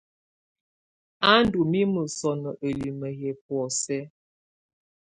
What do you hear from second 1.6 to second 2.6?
mimǝ sɔnɔ